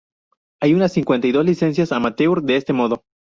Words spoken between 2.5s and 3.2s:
este modo.